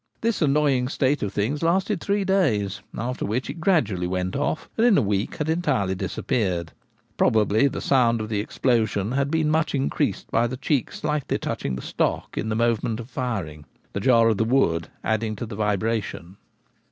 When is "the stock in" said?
11.75-12.49